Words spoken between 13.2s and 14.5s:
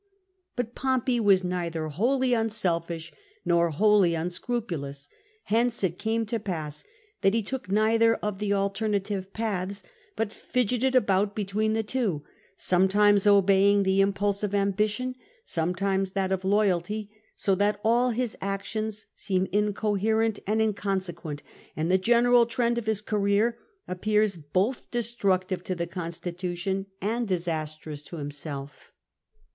obeying the impulse